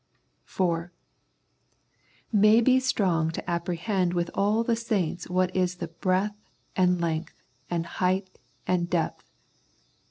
(4)" 0.45 0.91
May 2.33 2.59
be 2.59 2.79
strong 2.79 3.29
to 3.29 3.47
apprehend 3.47 4.15
with 4.15 4.31
all 4.33 4.63
the 4.63 4.75
saints 4.75 5.29
what 5.29 5.55
is 5.55 5.75
the 5.75 5.89
breadth 5.89 6.33
and 6.75 6.99
length 6.99 7.35
and 7.69 7.85
height 7.85 8.39
and 8.65 8.89
depth" 8.89 9.25
(ver. 9.25 9.33